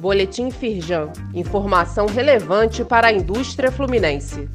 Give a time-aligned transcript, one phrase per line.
[0.00, 1.12] Boletim Firjan.
[1.34, 4.48] Informação relevante para a indústria fluminense.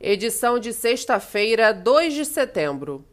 [0.00, 3.06] Edição de sexta-feira, 2 de setembro.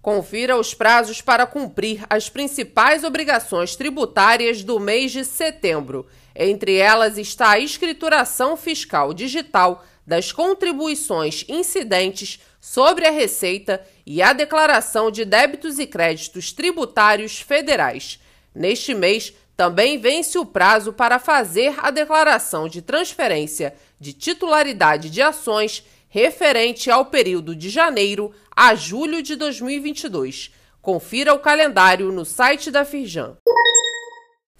[0.00, 6.06] Confira os prazos para cumprir as principais obrigações tributárias do mês de setembro.
[6.34, 14.32] Entre elas está a escrituração fiscal digital das contribuições incidentes sobre a Receita e a
[14.32, 18.20] declaração de débitos e créditos tributários federais.
[18.54, 25.22] Neste mês, também vence o prazo para fazer a declaração de transferência de titularidade de
[25.22, 30.50] ações referente ao período de janeiro a julho de 2022.
[30.80, 33.36] Confira o calendário no site da Firjan.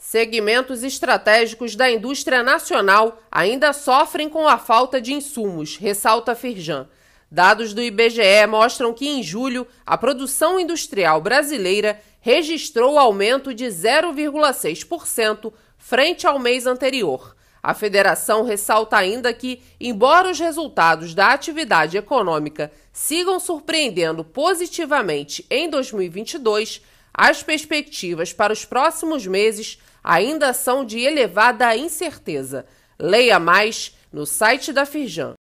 [0.05, 6.89] Segmentos estratégicos da indústria nacional ainda sofrem com a falta de insumos, ressalta Firjan.
[7.31, 15.53] Dados do IBGE mostram que em julho a produção industrial brasileira registrou aumento de 0,6%
[15.79, 17.37] frente ao mês anterior.
[17.63, 25.71] A federação ressalta ainda que, embora os resultados da atividade econômica sigam surpreendendo positivamente em
[25.71, 26.83] 2022,
[27.15, 32.67] as perspectivas para os próximos meses ainda são de elevada incerteza.
[32.99, 35.35] Leia mais no site da Firjan.